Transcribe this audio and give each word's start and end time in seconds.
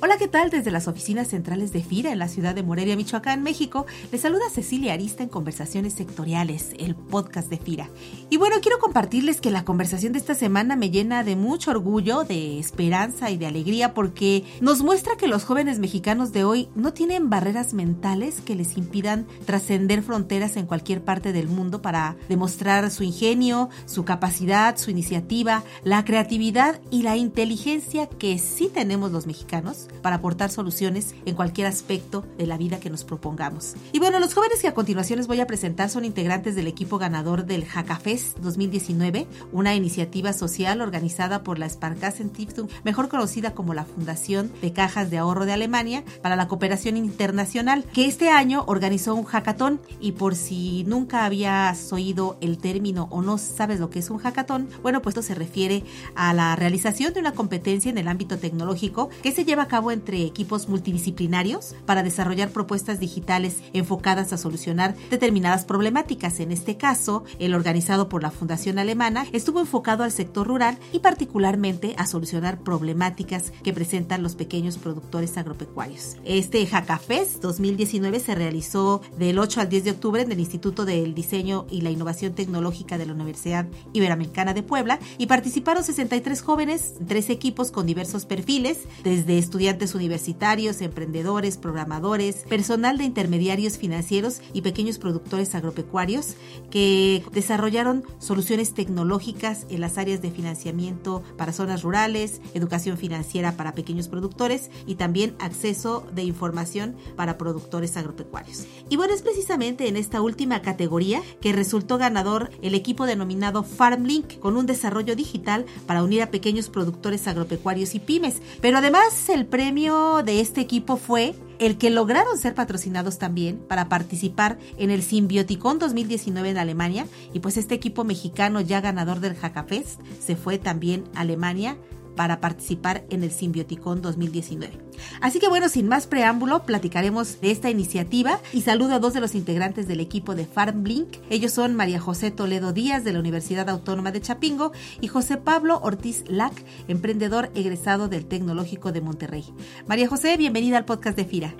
Hola, 0.00 0.16
¿qué 0.16 0.28
tal? 0.28 0.48
Desde 0.50 0.70
las 0.70 0.86
oficinas 0.86 1.26
centrales 1.26 1.72
de 1.72 1.82
FIRA 1.82 2.12
en 2.12 2.20
la 2.20 2.28
ciudad 2.28 2.54
de 2.54 2.62
Morelia, 2.62 2.94
Michoacán, 2.94 3.42
México, 3.42 3.84
les 4.12 4.20
saluda 4.20 4.48
Cecilia 4.48 4.92
Arista 4.92 5.24
en 5.24 5.28
Conversaciones 5.28 5.94
Sectoriales, 5.94 6.70
el 6.78 6.94
podcast 6.94 7.50
de 7.50 7.56
FIRA. 7.56 7.90
Y 8.30 8.36
bueno, 8.36 8.58
quiero 8.62 8.78
compartirles 8.78 9.40
que 9.40 9.50
la 9.50 9.64
conversación 9.64 10.12
de 10.12 10.20
esta 10.20 10.36
semana 10.36 10.76
me 10.76 10.90
llena 10.90 11.24
de 11.24 11.34
mucho 11.34 11.72
orgullo, 11.72 12.22
de 12.22 12.60
esperanza 12.60 13.32
y 13.32 13.38
de 13.38 13.46
alegría 13.46 13.92
porque 13.92 14.44
nos 14.60 14.82
muestra 14.82 15.16
que 15.16 15.26
los 15.26 15.42
jóvenes 15.42 15.80
mexicanos 15.80 16.30
de 16.30 16.44
hoy 16.44 16.68
no 16.76 16.92
tienen 16.92 17.28
barreras 17.28 17.74
mentales 17.74 18.40
que 18.40 18.54
les 18.54 18.76
impidan 18.76 19.26
trascender 19.46 20.04
fronteras 20.04 20.56
en 20.56 20.66
cualquier 20.66 21.02
parte 21.02 21.32
del 21.32 21.48
mundo 21.48 21.82
para 21.82 22.16
demostrar 22.28 22.92
su 22.92 23.02
ingenio, 23.02 23.68
su 23.86 24.04
capacidad, 24.04 24.76
su 24.76 24.92
iniciativa, 24.92 25.64
la 25.82 26.04
creatividad 26.04 26.80
y 26.92 27.02
la 27.02 27.16
inteligencia 27.16 28.08
que 28.08 28.38
sí 28.38 28.70
tenemos 28.72 29.10
los 29.10 29.26
mexicanos 29.26 29.87
para 30.02 30.16
aportar 30.16 30.50
soluciones 30.50 31.14
en 31.26 31.34
cualquier 31.34 31.66
aspecto 31.66 32.24
de 32.36 32.46
la 32.46 32.56
vida 32.56 32.80
que 32.80 32.90
nos 32.90 33.04
propongamos. 33.04 33.74
Y 33.92 33.98
bueno, 33.98 34.18
los 34.18 34.34
jóvenes 34.34 34.60
que 34.60 34.68
a 34.68 34.74
continuación 34.74 35.18
les 35.18 35.26
voy 35.26 35.40
a 35.40 35.46
presentar 35.46 35.90
son 35.90 36.04
integrantes 36.04 36.54
del 36.54 36.66
equipo 36.66 36.98
ganador 36.98 37.44
del 37.44 37.64
Hackafest 37.64 38.38
2019, 38.38 39.26
una 39.52 39.74
iniciativa 39.74 40.32
social 40.32 40.80
organizada 40.80 41.42
por 41.42 41.58
la 41.58 41.68
Sparkassen 41.68 42.30
Stiftung, 42.30 42.68
mejor 42.84 43.08
conocida 43.08 43.54
como 43.54 43.74
la 43.74 43.84
Fundación 43.84 44.50
de 44.60 44.72
Cajas 44.72 45.10
de 45.10 45.18
Ahorro 45.18 45.46
de 45.46 45.52
Alemania 45.52 46.04
para 46.22 46.36
la 46.36 46.48
Cooperación 46.48 46.96
Internacional, 46.96 47.84
que 47.92 48.06
este 48.06 48.30
año 48.30 48.64
organizó 48.66 49.14
un 49.14 49.24
hackathon 49.24 49.80
y 50.00 50.12
por 50.12 50.34
si 50.34 50.84
nunca 50.84 51.24
habías 51.24 51.92
oído 51.92 52.38
el 52.40 52.58
término 52.58 53.08
o 53.10 53.22
no 53.22 53.38
sabes 53.38 53.80
lo 53.80 53.90
que 53.90 54.00
es 54.00 54.10
un 54.10 54.18
hackathon, 54.18 54.68
bueno, 54.82 55.02
pues 55.02 55.12
esto 55.16 55.22
se 55.22 55.34
refiere 55.34 55.84
a 56.14 56.34
la 56.34 56.54
realización 56.56 57.12
de 57.12 57.20
una 57.20 57.32
competencia 57.32 57.90
en 57.90 57.98
el 57.98 58.08
ámbito 58.08 58.38
tecnológico 58.38 59.08
que 59.22 59.32
se 59.32 59.44
lleva 59.44 59.64
a 59.64 59.68
cabo 59.68 59.77
entre 59.78 60.22
equipos 60.24 60.68
multidisciplinarios 60.68 61.74
para 61.86 62.02
desarrollar 62.02 62.50
propuestas 62.50 62.98
digitales 62.98 63.62
enfocadas 63.72 64.32
a 64.32 64.38
solucionar 64.38 64.96
determinadas 65.08 65.64
problemáticas. 65.64 66.40
En 66.40 66.50
este 66.50 66.76
caso, 66.76 67.24
el 67.38 67.54
organizado 67.54 68.08
por 68.08 68.22
la 68.22 68.32
Fundación 68.32 68.78
Alemana 68.78 69.26
estuvo 69.32 69.60
enfocado 69.60 70.02
al 70.02 70.10
sector 70.10 70.46
rural 70.48 70.78
y 70.92 70.98
particularmente 70.98 71.94
a 71.96 72.06
solucionar 72.06 72.60
problemáticas 72.60 73.52
que 73.62 73.72
presentan 73.72 74.22
los 74.22 74.34
pequeños 74.34 74.78
productores 74.78 75.38
agropecuarios. 75.38 76.16
Este 76.24 76.66
Hackafest 76.66 77.40
2019 77.40 78.20
se 78.20 78.34
realizó 78.34 79.00
del 79.16 79.38
8 79.38 79.60
al 79.60 79.68
10 79.68 79.84
de 79.84 79.90
octubre 79.92 80.22
en 80.22 80.32
el 80.32 80.40
Instituto 80.40 80.84
del 80.84 81.14
Diseño 81.14 81.66
y 81.70 81.82
la 81.82 81.90
Innovación 81.90 82.34
Tecnológica 82.34 82.98
de 82.98 83.06
la 83.06 83.14
Universidad 83.14 83.66
Iberoamericana 83.92 84.54
de 84.54 84.64
Puebla 84.64 84.98
y 85.18 85.26
participaron 85.26 85.84
63 85.84 86.42
jóvenes, 86.42 86.94
tres 87.06 87.30
equipos 87.30 87.70
con 87.70 87.86
diversos 87.86 88.24
perfiles, 88.24 88.80
desde 89.04 89.38
estudiantes 89.38 89.67
estudiantes 89.68 89.94
universitarios, 89.94 90.80
emprendedores, 90.80 91.58
programadores, 91.58 92.36
personal 92.48 92.96
de 92.96 93.04
intermediarios 93.04 93.76
financieros 93.76 94.40
y 94.54 94.62
pequeños 94.62 94.96
productores 94.96 95.54
agropecuarios 95.54 96.36
que 96.70 97.22
desarrollaron 97.32 98.02
soluciones 98.18 98.72
tecnológicas 98.72 99.66
en 99.68 99.82
las 99.82 99.98
áreas 99.98 100.22
de 100.22 100.30
financiamiento 100.30 101.22
para 101.36 101.52
zonas 101.52 101.82
rurales, 101.82 102.40
educación 102.54 102.96
financiera 102.96 103.58
para 103.58 103.72
pequeños 103.72 104.08
productores 104.08 104.70
y 104.86 104.94
también 104.94 105.36
acceso 105.38 106.06
de 106.14 106.22
información 106.22 106.96
para 107.14 107.36
productores 107.36 107.94
agropecuarios. 107.98 108.64
Y 108.88 108.96
bueno, 108.96 109.12
es 109.12 109.20
precisamente 109.20 109.86
en 109.86 109.98
esta 109.98 110.22
última 110.22 110.62
categoría 110.62 111.20
que 111.42 111.52
resultó 111.52 111.98
ganador 111.98 112.50
el 112.62 112.74
equipo 112.74 113.04
denominado 113.04 113.64
FarmLink 113.64 114.38
con 114.38 114.56
un 114.56 114.64
desarrollo 114.64 115.14
digital 115.14 115.66
para 115.86 116.02
unir 116.02 116.22
a 116.22 116.30
pequeños 116.30 116.70
productores 116.70 117.28
agropecuarios 117.28 117.94
y 117.94 118.00
pymes. 118.00 118.40
Pero 118.62 118.78
además 118.78 119.28
el 119.28 119.44
premio 119.44 119.57
de 119.58 120.40
este 120.40 120.60
equipo 120.60 120.96
fue 120.96 121.34
el 121.58 121.78
que 121.78 121.90
lograron 121.90 122.38
ser 122.38 122.54
patrocinados 122.54 123.18
también 123.18 123.58
para 123.58 123.88
participar 123.88 124.56
en 124.76 124.92
el 124.92 125.02
Symbioticon 125.02 125.80
2019 125.80 126.50
en 126.50 126.58
Alemania. 126.58 127.08
Y 127.34 127.40
pues 127.40 127.56
este 127.56 127.74
equipo 127.74 128.04
mexicano 128.04 128.60
ya 128.60 128.80
ganador 128.80 129.18
del 129.18 129.34
Hackafest 129.34 130.00
se 130.24 130.36
fue 130.36 130.58
también 130.58 131.02
a 131.16 131.22
Alemania 131.22 131.76
para 132.18 132.40
participar 132.40 133.04
en 133.10 133.22
el 133.22 133.30
Symbioticon 133.30 134.02
2019. 134.02 134.76
Así 135.20 135.38
que 135.38 135.46
bueno, 135.46 135.68
sin 135.68 135.86
más 135.86 136.08
preámbulo, 136.08 136.64
platicaremos 136.64 137.40
de 137.40 137.52
esta 137.52 137.70
iniciativa 137.70 138.40
y 138.52 138.62
saludo 138.62 138.96
a 138.96 138.98
dos 138.98 139.14
de 139.14 139.20
los 139.20 139.36
integrantes 139.36 139.86
del 139.86 140.00
equipo 140.00 140.34
de 140.34 140.44
FarmLink. 140.44 141.18
Ellos 141.30 141.52
son 141.52 141.76
María 141.76 142.00
José 142.00 142.32
Toledo 142.32 142.72
Díaz 142.72 143.04
de 143.04 143.12
la 143.12 143.20
Universidad 143.20 143.68
Autónoma 143.70 144.10
de 144.10 144.20
Chapingo 144.20 144.72
y 145.00 145.06
José 145.06 145.36
Pablo 145.36 145.78
Ortiz 145.80 146.24
Lac, 146.26 146.54
emprendedor 146.88 147.52
egresado 147.54 148.08
del 148.08 148.26
Tecnológico 148.26 148.90
de 148.90 149.00
Monterrey. 149.00 149.44
María 149.86 150.08
José, 150.08 150.36
bienvenida 150.36 150.76
al 150.76 150.86
podcast 150.86 151.16
de 151.16 151.24
FIRA. 151.24 151.54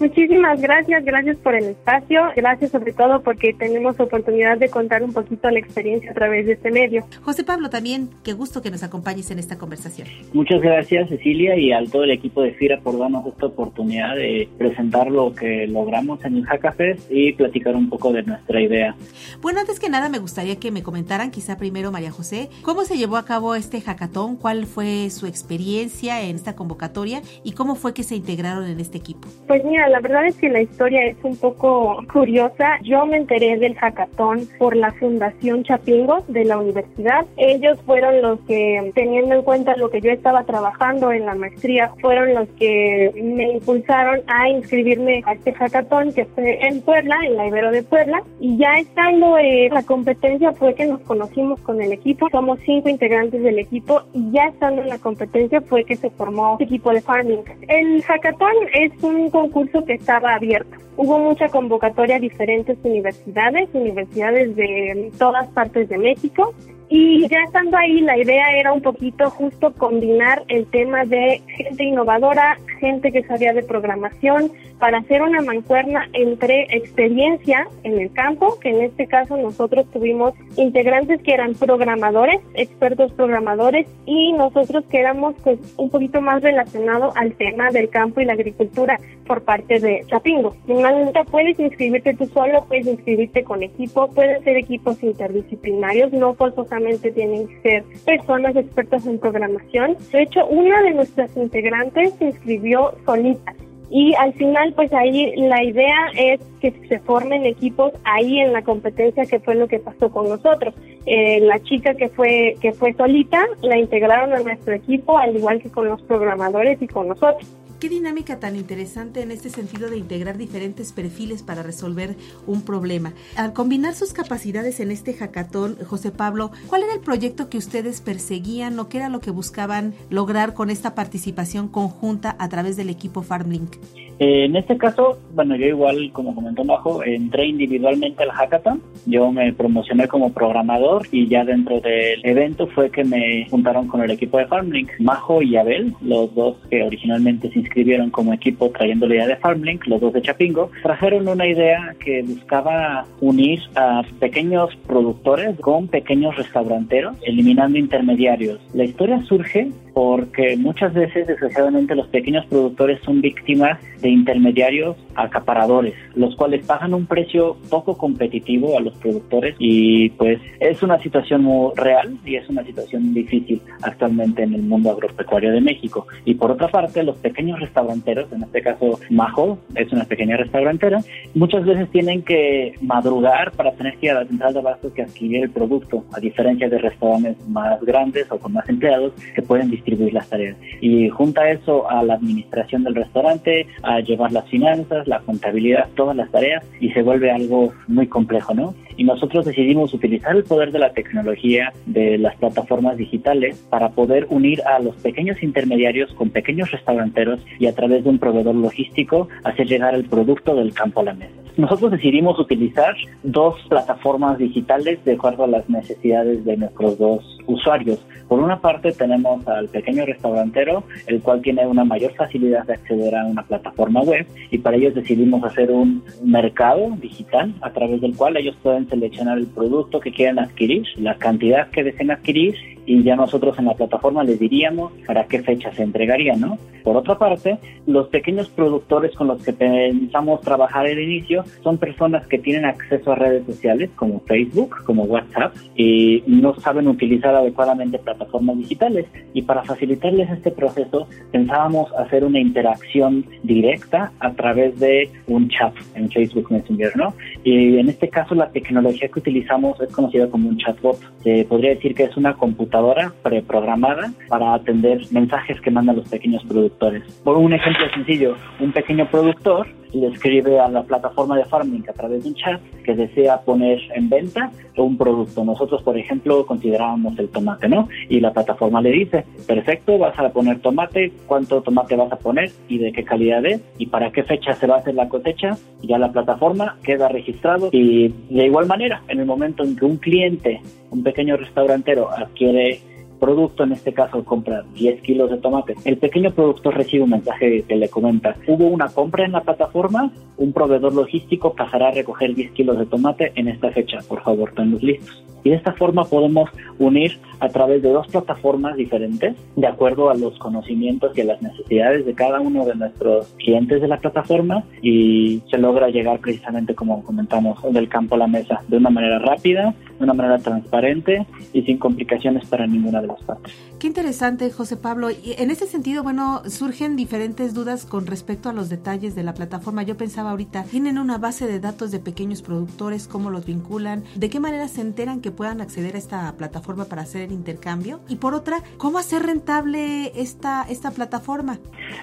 Muchísimas 0.00 0.60
gracias, 0.60 1.04
gracias 1.04 1.36
por 1.38 1.54
el 1.54 1.64
espacio, 1.64 2.22
gracias 2.36 2.70
sobre 2.70 2.92
todo 2.92 3.22
porque 3.22 3.52
tenemos 3.52 3.98
oportunidad 3.98 4.56
de 4.58 4.68
contar 4.68 5.02
un 5.02 5.12
poquito 5.12 5.50
la 5.50 5.58
experiencia 5.58 6.12
a 6.12 6.14
través 6.14 6.46
de 6.46 6.52
este 6.52 6.70
medio. 6.70 7.04
José 7.22 7.42
Pablo, 7.42 7.68
también 7.68 8.08
qué 8.22 8.32
gusto 8.32 8.62
que 8.62 8.70
nos 8.70 8.82
acompañes 8.82 9.30
en 9.30 9.38
esta 9.38 9.58
conversación. 9.58 10.06
Muchas 10.32 10.60
gracias 10.62 11.08
Cecilia 11.08 11.56
y 11.56 11.72
al 11.72 11.90
todo 11.90 12.04
el 12.04 12.12
equipo 12.12 12.42
de 12.42 12.52
FIRA 12.52 12.80
por 12.80 12.98
darnos 12.98 13.26
esta 13.26 13.46
oportunidad 13.46 14.14
de 14.14 14.48
presentar 14.56 15.10
lo 15.10 15.34
que 15.34 15.66
logramos 15.66 16.24
en 16.24 16.36
el 16.36 16.46
Hackafest 16.46 17.10
y 17.10 17.32
platicar 17.32 17.74
un 17.74 17.88
poco 17.88 18.12
de 18.12 18.22
nuestra 18.22 18.60
idea. 18.60 18.94
Bueno, 19.40 19.60
antes 19.60 19.80
que 19.80 19.88
nada 19.88 20.08
me 20.08 20.18
gustaría 20.18 20.56
que 20.56 20.70
me 20.70 20.82
comentaran, 20.82 21.30
quizá 21.30 21.56
primero 21.56 21.90
María 21.90 22.12
José, 22.12 22.50
cómo 22.62 22.84
se 22.84 22.96
llevó 22.96 23.16
a 23.16 23.24
cabo 23.24 23.54
este 23.54 23.80
hackathon, 23.80 24.36
cuál 24.36 24.66
fue 24.66 25.10
su 25.10 25.26
experiencia 25.26 26.22
en 26.22 26.36
esta 26.36 26.54
convocatoria 26.54 27.20
y 27.42 27.52
cómo 27.52 27.74
fue 27.74 27.94
que 27.94 28.04
se 28.04 28.14
integraron 28.14 28.66
en 28.66 28.78
este 28.78 28.98
equipo. 28.98 29.28
Pues 29.46 29.64
mira, 29.64 29.87
la 29.88 30.00
verdad 30.00 30.26
es 30.26 30.36
que 30.36 30.48
la 30.48 30.60
historia 30.60 31.04
es 31.06 31.16
un 31.22 31.36
poco 31.36 31.98
curiosa. 32.12 32.78
Yo 32.82 33.06
me 33.06 33.16
enteré 33.16 33.56
del 33.58 33.74
hackathon 33.76 34.48
por 34.58 34.76
la 34.76 34.92
Fundación 34.92 35.64
Chapingo 35.64 36.24
de 36.28 36.44
la 36.44 36.58
universidad. 36.58 37.26
Ellos 37.36 37.78
fueron 37.86 38.22
los 38.22 38.40
que, 38.40 38.92
teniendo 38.94 39.34
en 39.34 39.42
cuenta 39.42 39.76
lo 39.76 39.90
que 39.90 40.00
yo 40.00 40.10
estaba 40.10 40.44
trabajando 40.44 41.12
en 41.12 41.26
la 41.26 41.34
maestría, 41.34 41.92
fueron 42.00 42.34
los 42.34 42.48
que 42.58 43.12
me 43.16 43.52
impulsaron 43.52 44.20
a 44.26 44.48
inscribirme 44.48 45.22
a 45.26 45.32
este 45.32 45.52
hackathon 45.52 46.12
que 46.12 46.24
fue 46.26 46.66
en 46.66 46.80
Puebla, 46.82 47.16
en 47.24 47.36
la 47.36 47.46
Ibero 47.46 47.70
de 47.70 47.82
Puebla. 47.82 48.22
Y 48.40 48.56
ya 48.58 48.78
estando 48.78 49.38
en 49.38 49.72
la 49.72 49.82
competencia 49.82 50.52
fue 50.52 50.74
que 50.74 50.86
nos 50.86 51.00
conocimos 51.00 51.60
con 51.60 51.80
el 51.80 51.92
equipo. 51.92 52.28
Somos 52.30 52.58
cinco 52.64 52.88
integrantes 52.88 53.42
del 53.42 53.58
equipo 53.58 54.02
y 54.12 54.30
ya 54.32 54.46
estando 54.46 54.82
en 54.82 54.88
la 54.88 54.98
competencia 54.98 55.60
fue 55.62 55.84
que 55.84 55.96
se 55.96 56.10
formó 56.10 56.56
el 56.58 56.66
equipo 56.66 56.92
de 56.92 57.00
farming. 57.00 57.40
El 57.68 58.02
hackathon 58.02 58.54
es 58.74 58.92
un 59.02 59.30
concurso 59.30 59.77
que 59.84 59.94
estaba 59.94 60.34
abierto. 60.34 60.76
Hubo 60.96 61.18
mucha 61.18 61.48
convocatoria 61.48 62.16
a 62.16 62.20
diferentes 62.20 62.76
universidades, 62.82 63.68
universidades 63.72 64.56
de 64.56 65.12
todas 65.18 65.46
partes 65.48 65.88
de 65.88 65.98
México. 65.98 66.54
Y 66.90 67.28
ya 67.28 67.42
estando 67.42 67.76
ahí, 67.76 68.00
la 68.00 68.16
idea 68.16 68.56
era 68.56 68.72
un 68.72 68.80
poquito 68.80 69.28
justo 69.28 69.74
combinar 69.74 70.42
el 70.48 70.66
tema 70.66 71.04
de 71.04 71.42
gente 71.46 71.84
innovadora, 71.84 72.58
gente 72.80 73.12
que 73.12 73.24
sabía 73.24 73.52
de 73.52 73.62
programación, 73.62 74.50
para 74.78 74.98
hacer 74.98 75.22
una 75.22 75.42
mancuerna 75.42 76.08
entre 76.12 76.62
experiencia 76.74 77.66
en 77.82 77.98
el 77.98 78.12
campo, 78.12 78.58
que 78.60 78.70
en 78.70 78.82
este 78.82 79.06
caso 79.06 79.36
nosotros 79.36 79.90
tuvimos 79.90 80.32
integrantes 80.56 81.20
que 81.22 81.34
eran 81.34 81.54
programadores, 81.54 82.40
expertos 82.54 83.12
programadores, 83.12 83.86
y 84.06 84.32
nosotros 84.32 84.84
que 84.88 85.00
éramos 85.00 85.34
pues 85.42 85.58
un 85.76 85.90
poquito 85.90 86.22
más 86.22 86.42
relacionados 86.42 87.14
al 87.16 87.34
tema 87.34 87.70
del 87.70 87.90
campo 87.90 88.20
y 88.20 88.24
la 88.24 88.34
agricultura 88.34 88.98
por 89.26 89.42
parte 89.42 89.78
de 89.78 90.04
Chapingo. 90.06 90.54
Finalmente 90.66 91.20
puedes 91.30 91.58
inscribirte 91.58 92.14
tú 92.14 92.26
solo, 92.26 92.64
puedes 92.66 92.86
inscribirte 92.86 93.44
con 93.44 93.62
equipo, 93.62 94.08
pueden 94.08 94.42
ser 94.44 94.56
equipos 94.56 95.02
interdisciplinarios, 95.02 96.12
no 96.12 96.34
forzosamente 96.34 96.77
tienen 97.12 97.48
que 97.48 97.60
ser 97.62 97.84
personas 98.04 98.56
expertas 98.56 99.06
en 99.06 99.18
programación. 99.18 99.96
De 100.12 100.22
hecho, 100.22 100.46
una 100.46 100.82
de 100.82 100.92
nuestras 100.92 101.36
integrantes 101.36 102.14
se 102.14 102.26
inscribió 102.26 102.94
solita 103.04 103.54
y 103.90 104.14
al 104.14 104.34
final, 104.34 104.74
pues 104.74 104.92
ahí 104.92 105.34
la 105.36 105.64
idea 105.64 105.96
es 106.14 106.40
que 106.60 106.72
se 106.88 106.98
formen 107.00 107.46
equipos 107.46 107.92
ahí 108.04 108.38
en 108.40 108.52
la 108.52 108.62
competencia, 108.62 109.24
que 109.24 109.40
fue 109.40 109.54
lo 109.54 109.66
que 109.66 109.78
pasó 109.78 110.10
con 110.10 110.28
nosotros. 110.28 110.74
Eh, 111.06 111.40
la 111.40 111.58
chica 111.60 111.94
que 111.94 112.08
fue 112.10 112.56
que 112.60 112.72
fue 112.72 112.92
solita 112.92 113.42
la 113.62 113.78
integraron 113.78 114.34
a 114.34 114.40
nuestro 114.40 114.74
equipo, 114.74 115.16
al 115.16 115.36
igual 115.36 115.62
que 115.62 115.70
con 115.70 115.88
los 115.88 116.02
programadores 116.02 116.82
y 116.82 116.86
con 116.86 117.08
nosotros. 117.08 117.48
Qué 117.80 117.88
dinámica 117.88 118.40
tan 118.40 118.56
interesante 118.56 119.22
en 119.22 119.30
este 119.30 119.50
sentido 119.50 119.88
de 119.88 119.98
integrar 119.98 120.36
diferentes 120.36 120.92
perfiles 120.92 121.44
para 121.44 121.62
resolver 121.62 122.16
un 122.44 122.62
problema. 122.62 123.12
Al 123.36 123.52
combinar 123.52 123.94
sus 123.94 124.12
capacidades 124.12 124.80
en 124.80 124.90
este 124.90 125.14
hackathon, 125.14 125.76
José 125.84 126.10
Pablo, 126.10 126.50
¿cuál 126.66 126.82
era 126.82 126.94
el 126.94 127.00
proyecto 127.00 127.48
que 127.48 127.56
ustedes 127.56 128.00
perseguían 128.00 128.76
o 128.80 128.88
qué 128.88 128.98
era 128.98 129.08
lo 129.08 129.20
que 129.20 129.30
buscaban 129.30 129.94
lograr 130.10 130.54
con 130.54 130.70
esta 130.70 130.96
participación 130.96 131.68
conjunta 131.68 132.34
a 132.40 132.48
través 132.48 132.76
del 132.76 132.90
equipo 132.90 133.22
FarmLink? 133.22 133.76
Eh, 134.20 134.46
en 134.46 134.56
este 134.56 134.76
caso, 134.76 135.16
bueno, 135.34 135.54
yo 135.54 135.66
igual, 135.66 136.10
como 136.12 136.34
comentó 136.34 136.64
Majo, 136.64 137.04
entré 137.04 137.46
individualmente 137.46 138.24
al 138.24 138.32
hackathon. 138.32 138.82
Yo 139.06 139.30
me 139.30 139.52
promocioné 139.52 140.08
como 140.08 140.32
programador 140.32 141.06
y 141.12 141.28
ya 141.28 141.44
dentro 141.44 141.80
del 141.80 142.24
evento 142.24 142.66
fue 142.66 142.90
que 142.90 143.04
me 143.04 143.46
juntaron 143.48 143.86
con 143.86 144.02
el 144.02 144.10
equipo 144.10 144.38
de 144.38 144.46
FarmLink. 144.46 144.98
Majo 144.98 145.40
y 145.42 145.56
Abel, 145.56 145.94
los 146.00 146.34
dos 146.34 146.56
que 146.68 146.82
originalmente 146.82 147.48
se 147.52 147.60
inscribieron 147.68 148.10
como 148.10 148.32
equipo 148.32 148.70
trayendo 148.70 149.06
la 149.06 149.14
idea 149.14 149.26
de 149.26 149.36
FarmLink, 149.36 149.86
los 149.86 150.00
dos 150.00 150.12
de 150.14 150.22
Chapingo, 150.22 150.70
trajeron 150.82 151.28
una 151.28 151.46
idea 151.46 151.94
que 152.02 152.22
buscaba 152.22 153.04
unir 153.20 153.60
a 153.74 154.02
pequeños 154.18 154.74
productores 154.86 155.58
con 155.60 155.86
pequeños 155.88 156.34
restauranteros, 156.36 157.16
eliminando 157.22 157.78
intermediarios. 157.78 158.58
La 158.72 158.84
historia 158.84 159.22
surge 159.24 159.70
porque 159.92 160.56
muchas 160.56 160.94
veces, 160.94 161.26
desgraciadamente, 161.26 161.94
los 161.96 162.06
pequeños 162.06 162.46
productores 162.46 163.00
son 163.04 163.20
víctimas 163.20 163.80
de 164.00 164.08
intermediarios 164.08 164.96
acaparadores, 165.16 165.94
los 166.14 166.36
cuales 166.36 166.64
pagan 166.64 166.94
un 166.94 167.06
precio 167.06 167.56
poco 167.68 167.98
competitivo 167.98 168.78
a 168.78 168.80
los 168.80 168.96
productores 168.98 169.56
y 169.58 170.10
pues 170.10 170.38
es 170.60 170.84
una 170.84 171.02
situación 171.02 171.42
muy 171.42 171.72
real 171.74 172.16
y 172.24 172.36
es 172.36 172.48
una 172.48 172.62
situación 172.62 173.12
difícil 173.12 173.60
actualmente 173.82 174.44
en 174.44 174.54
el 174.54 174.62
mundo 174.62 174.92
agropecuario 174.92 175.50
de 175.50 175.60
México. 175.60 176.06
Y 176.24 176.34
por 176.34 176.52
otra 176.52 176.68
parte, 176.68 177.02
los 177.02 177.16
pequeños 177.18 177.57
restauranteros, 177.60 178.32
en 178.32 178.42
este 178.42 178.62
caso 178.62 178.98
Majo 179.10 179.58
es 179.74 179.92
una 179.92 180.04
pequeña 180.04 180.36
restaurantera, 180.36 181.00
muchas 181.34 181.64
veces 181.64 181.88
tienen 181.90 182.22
que 182.22 182.74
madrugar 182.80 183.52
para 183.52 183.72
tener 183.72 183.96
que 183.98 184.06
ir 184.06 184.12
a 184.12 184.22
la 184.22 184.26
central 184.26 184.52
de 184.54 184.60
abastos 184.60 184.92
que 184.92 185.02
adquirir 185.02 185.44
el 185.44 185.50
producto, 185.50 186.04
a 186.12 186.20
diferencia 186.20 186.68
de 186.68 186.78
restaurantes 186.78 187.36
más 187.48 187.80
grandes 187.82 188.30
o 188.30 188.38
con 188.38 188.52
más 188.52 188.68
empleados 188.68 189.12
que 189.34 189.42
pueden 189.42 189.70
distribuir 189.70 190.12
las 190.12 190.28
tareas. 190.28 190.56
Y 190.80 191.08
junta 191.08 191.50
eso 191.50 191.90
a 191.90 192.02
la 192.02 192.14
administración 192.14 192.84
del 192.84 192.94
restaurante, 192.94 193.66
a 193.82 194.00
llevar 194.00 194.32
las 194.32 194.48
finanzas, 194.48 195.06
la 195.06 195.20
contabilidad, 195.20 195.88
todas 195.94 196.16
las 196.16 196.30
tareas 196.30 196.64
y 196.80 196.90
se 196.90 197.02
vuelve 197.02 197.30
algo 197.30 197.72
muy 197.86 198.06
complejo, 198.06 198.54
¿no? 198.54 198.74
Y 198.98 199.04
nosotros 199.04 199.46
decidimos 199.46 199.94
utilizar 199.94 200.36
el 200.36 200.44
poder 200.44 200.72
de 200.72 200.80
la 200.80 200.92
tecnología, 200.92 201.72
de 201.86 202.18
las 202.18 202.36
plataformas 202.36 202.98
digitales, 202.98 203.64
para 203.70 203.90
poder 203.90 204.26
unir 204.28 204.60
a 204.62 204.80
los 204.80 204.96
pequeños 204.96 205.42
intermediarios 205.42 206.12
con 206.14 206.30
pequeños 206.30 206.70
restauranteros 206.70 207.40
y 207.58 207.66
a 207.66 207.74
través 207.74 208.04
de 208.04 208.10
un 208.10 208.18
proveedor 208.18 208.56
logístico 208.56 209.28
hacer 209.44 209.68
llegar 209.68 209.94
el 209.94 210.04
producto 210.04 210.54
del 210.56 210.74
campo 210.74 211.00
a 211.00 211.04
la 211.04 211.14
mesa. 211.14 211.47
Nosotros 211.58 211.90
decidimos 211.90 212.38
utilizar 212.38 212.94
dos 213.24 213.56
plataformas 213.68 214.38
digitales 214.38 215.04
de 215.04 215.14
acuerdo 215.14 215.42
a 215.42 215.48
las 215.48 215.68
necesidades 215.68 216.44
de 216.44 216.56
nuestros 216.56 216.96
dos 216.98 217.38
usuarios. 217.48 217.98
Por 218.28 218.38
una 218.38 218.60
parte 218.60 218.92
tenemos 218.92 219.44
al 219.48 219.66
pequeño 219.66 220.06
restaurantero, 220.06 220.84
el 221.08 221.20
cual 221.20 221.42
tiene 221.42 221.66
una 221.66 221.82
mayor 221.82 222.14
facilidad 222.14 222.64
de 222.64 222.74
acceder 222.74 223.12
a 223.16 223.26
una 223.26 223.42
plataforma 223.42 224.02
web 224.02 224.24
y 224.52 224.58
para 224.58 224.76
ellos 224.76 224.94
decidimos 224.94 225.42
hacer 225.42 225.72
un 225.72 226.04
mercado 226.22 226.96
digital 227.00 227.52
a 227.60 227.70
través 227.70 228.00
del 228.02 228.14
cual 228.14 228.36
ellos 228.36 228.56
pueden 228.62 228.88
seleccionar 228.88 229.38
el 229.38 229.48
producto 229.48 229.98
que 229.98 230.12
quieran 230.12 230.38
adquirir, 230.38 230.84
la 230.96 231.16
cantidad 231.16 231.70
que 231.70 231.82
deseen 231.82 232.12
adquirir 232.12 232.54
y 232.88 233.02
ya 233.02 233.16
nosotros 233.16 233.58
en 233.58 233.66
la 233.66 233.74
plataforma 233.74 234.24
les 234.24 234.40
diríamos 234.40 234.92
para 235.06 235.24
qué 235.24 235.42
fecha 235.42 235.70
se 235.74 235.82
entregaría, 235.82 236.34
¿no? 236.36 236.58
Por 236.82 236.96
otra 236.96 237.18
parte, 237.18 237.58
los 237.86 238.08
pequeños 238.08 238.48
productores 238.48 239.14
con 239.14 239.28
los 239.28 239.42
que 239.42 239.52
pensamos 239.52 240.40
trabajar 240.40 240.86
al 240.86 240.98
inicio 240.98 241.44
son 241.62 241.76
personas 241.76 242.26
que 242.26 242.38
tienen 242.38 242.64
acceso 242.64 243.12
a 243.12 243.16
redes 243.16 243.44
sociales 243.44 243.90
como 243.94 244.20
Facebook, 244.20 244.74
como 244.86 245.04
WhatsApp 245.04 245.54
y 245.76 246.22
no 246.26 246.54
saben 246.54 246.88
utilizar 246.88 247.34
adecuadamente 247.34 247.98
plataformas 247.98 248.56
digitales 248.56 249.04
y 249.34 249.42
para 249.42 249.64
facilitarles 249.64 250.30
este 250.30 250.50
proceso 250.50 251.06
pensábamos 251.30 251.92
hacer 251.94 252.24
una 252.24 252.40
interacción 252.40 253.26
directa 253.42 254.12
a 254.20 254.32
través 254.32 254.80
de 254.80 255.10
un 255.26 255.50
chat 255.50 255.74
en 255.94 256.10
Facebook 256.10 256.50
Messenger, 256.50 256.96
¿no? 256.96 257.12
Y 257.50 257.78
en 257.78 257.88
este 257.88 258.10
caso 258.10 258.34
la 258.34 258.50
tecnología 258.50 259.08
que 259.08 259.20
utilizamos 259.20 259.80
es 259.80 259.90
conocida 259.90 260.28
como 260.28 260.50
un 260.50 260.58
chatbot. 260.58 260.98
Se 261.22 261.46
podría 261.46 261.70
decir 261.70 261.94
que 261.94 262.02
es 262.02 262.14
una 262.18 262.34
computadora 262.34 263.10
preprogramada 263.22 264.12
para 264.28 264.52
atender 264.52 265.00
mensajes 265.12 265.58
que 265.62 265.70
mandan 265.70 265.96
los 265.96 266.10
pequeños 266.10 266.44
productores. 266.44 267.02
Por 267.24 267.38
un 267.38 267.54
ejemplo 267.54 267.86
sencillo, 267.94 268.36
un 268.60 268.72
pequeño 268.72 269.08
productor 269.10 269.66
le 269.92 270.08
escribe 270.08 270.60
a 270.60 270.68
la 270.68 270.82
plataforma 270.82 271.36
de 271.36 271.44
farming 271.44 271.84
a 271.88 271.92
través 271.92 272.22
de 272.22 272.30
un 272.30 272.34
chat 272.34 272.60
que 272.84 272.94
desea 272.94 273.40
poner 273.40 273.80
en 273.94 274.08
venta 274.08 274.50
un 274.82 274.96
producto. 274.96 275.44
Nosotros, 275.44 275.82
por 275.82 275.96
ejemplo, 275.98 276.46
considerábamos 276.46 277.18
el 277.18 277.28
tomate, 277.28 277.68
¿no? 277.68 277.88
Y 278.08 278.20
la 278.20 278.32
plataforma 278.32 278.80
le 278.80 278.92
dice, 278.92 279.24
perfecto, 279.46 279.98
vas 279.98 280.18
a 280.18 280.28
poner 280.30 280.60
tomate, 280.60 281.12
cuánto 281.26 281.60
tomate 281.62 281.96
vas 281.96 282.12
a 282.12 282.16
poner 282.16 282.50
y 282.68 282.78
de 282.78 282.92
qué 282.92 283.04
calidad 283.04 283.44
es 283.44 283.60
y 283.78 283.86
para 283.86 284.10
qué 284.12 284.22
fecha 284.22 284.54
se 284.54 284.66
va 284.66 284.76
a 284.76 284.78
hacer 284.78 284.94
la 284.94 285.08
cosecha. 285.08 285.56
Ya 285.82 285.98
la 285.98 286.12
plataforma 286.12 286.76
queda 286.82 287.08
registrado 287.08 287.70
y 287.72 288.08
de 288.30 288.46
igual 288.46 288.66
manera, 288.66 289.02
en 289.08 289.20
el 289.20 289.26
momento 289.26 289.62
en 289.64 289.76
que 289.76 289.84
un 289.84 289.96
cliente, 289.96 290.60
un 290.90 291.02
pequeño 291.02 291.36
restaurantero 291.36 292.10
adquiere 292.10 292.80
producto, 293.18 293.64
en 293.64 293.72
este 293.72 293.92
caso 293.92 294.24
compra 294.24 294.64
10 294.74 295.02
kilos 295.02 295.30
de 295.30 295.38
tomate, 295.38 295.74
el 295.84 295.98
pequeño 295.98 296.30
productor 296.32 296.74
recibe 296.74 297.04
un 297.04 297.10
mensaje 297.10 297.62
que 297.62 297.76
le 297.76 297.88
comenta, 297.88 298.36
hubo 298.46 298.66
una 298.66 298.88
compra 298.88 299.24
en 299.24 299.32
la 299.32 299.42
plataforma, 299.42 300.10
un 300.36 300.52
proveedor 300.52 300.94
logístico 300.94 301.54
pasará 301.54 301.88
a 301.88 301.92
recoger 301.92 302.34
10 302.34 302.52
kilos 302.52 302.78
de 302.78 302.86
tomate 302.86 303.32
en 303.34 303.48
esta 303.48 303.70
fecha, 303.70 303.98
por 304.08 304.22
favor, 304.22 304.52
tenlos 304.52 304.82
listos. 304.82 305.24
Y 305.44 305.50
de 305.50 305.56
esta 305.56 305.72
forma 305.72 306.04
podemos 306.04 306.50
unir 306.78 307.18
a 307.40 307.48
través 307.48 307.82
de 307.82 307.90
dos 307.90 308.06
plataformas 308.08 308.76
diferentes, 308.76 309.36
de 309.56 309.66
acuerdo 309.66 310.10
a 310.10 310.14
los 310.14 310.36
conocimientos 310.38 311.16
y 311.16 311.20
a 311.20 311.24
las 311.24 311.42
necesidades 311.42 312.06
de 312.06 312.14
cada 312.14 312.40
uno 312.40 312.64
de 312.64 312.74
nuestros 312.74 313.34
clientes 313.38 313.80
de 313.80 313.88
la 313.88 313.98
plataforma 313.98 314.64
y 314.82 315.40
se 315.50 315.58
logra 315.58 315.88
llegar 315.88 316.18
precisamente, 316.20 316.74
como 316.74 317.04
comentamos, 317.04 317.58
del 317.72 317.88
campo 317.88 318.16
a 318.16 318.18
la 318.18 318.26
mesa, 318.26 318.60
de 318.68 318.76
una 318.76 318.90
manera 318.90 319.18
rápida, 319.20 319.74
de 319.98 320.04
una 320.04 320.14
manera 320.14 320.38
transparente 320.38 321.26
y 321.52 321.62
sin 321.62 321.78
complicaciones 321.78 322.46
para 322.48 322.66
ninguna 322.66 323.00
de 323.00 323.08
las 323.08 323.22
partes. 323.22 323.52
Qué 323.78 323.86
interesante, 323.86 324.50
José 324.50 324.76
Pablo. 324.76 325.10
Y 325.10 325.34
en 325.38 325.50
ese 325.50 325.66
sentido, 325.66 326.02
bueno, 326.02 326.42
surgen 326.46 326.96
diferentes 326.96 327.54
dudas 327.54 327.86
con 327.86 328.06
respecto 328.06 328.48
a 328.48 328.52
los 328.52 328.68
detalles 328.68 329.14
de 329.14 329.22
la 329.22 329.34
plataforma. 329.34 329.82
Yo 329.82 329.96
pensaba 329.96 330.30
ahorita, 330.30 330.64
¿tienen 330.64 330.98
una 330.98 331.18
base 331.18 331.46
de 331.46 331.60
datos 331.60 331.90
de 331.90 331.98
pequeños 331.98 332.42
productores? 332.42 333.06
¿Cómo 333.06 333.30
los 333.30 333.46
vinculan? 333.46 334.04
¿De 334.16 334.30
qué 334.30 334.40
manera 334.40 334.68
se 334.68 334.80
enteran 334.80 335.20
que 335.20 335.30
puedan 335.30 335.60
acceder 335.60 335.94
a 335.94 335.98
esta 335.98 336.34
plataforma 336.36 336.86
para 336.86 337.02
hacer 337.02 337.22
el 337.22 337.32
intercambio? 337.32 338.00
Y 338.08 338.16
por 338.16 338.34
otra, 338.34 338.58
¿cómo 338.76 338.98
hacer 338.98 339.22
rentable 339.22 340.12
esta, 340.20 340.64
esta 340.68 340.90
plataforma? 340.90 341.58